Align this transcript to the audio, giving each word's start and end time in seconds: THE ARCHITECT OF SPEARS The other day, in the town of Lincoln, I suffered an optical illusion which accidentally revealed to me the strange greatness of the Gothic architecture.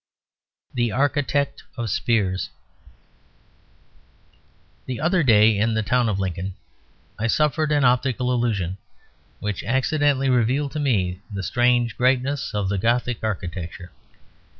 THE 0.73 0.91
ARCHITECT 0.91 1.61
OF 1.77 1.87
SPEARS 1.87 2.49
The 4.87 4.99
other 4.99 5.21
day, 5.21 5.55
in 5.55 5.75
the 5.75 5.83
town 5.83 6.09
of 6.09 6.19
Lincoln, 6.19 6.55
I 7.19 7.27
suffered 7.27 7.71
an 7.71 7.85
optical 7.85 8.31
illusion 8.33 8.79
which 9.41 9.63
accidentally 9.63 10.27
revealed 10.27 10.71
to 10.71 10.79
me 10.79 11.19
the 11.31 11.43
strange 11.43 11.97
greatness 11.97 12.51
of 12.55 12.67
the 12.67 12.79
Gothic 12.79 13.23
architecture. 13.23 13.91